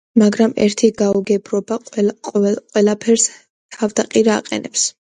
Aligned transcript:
მაგრამ 0.19 0.53
ერთი 0.67 0.89
გაუგებრობა 1.01 1.79
ყველაფერს 1.91 3.31
თავდაყირა 3.79 4.43
აყენებს. 4.43 4.93